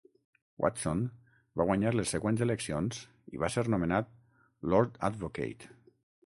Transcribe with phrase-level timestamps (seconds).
[0.63, 1.01] Watson
[1.61, 3.03] va guanyar les següents eleccions
[3.37, 4.11] i va ser nomenat
[4.73, 5.71] Lord Advocate.